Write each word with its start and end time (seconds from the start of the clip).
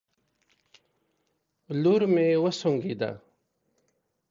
لور 1.81 2.01
مې 2.13 2.27
وسونګېده 2.43 3.11